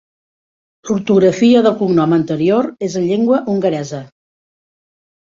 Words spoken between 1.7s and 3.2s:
cognom anterior és en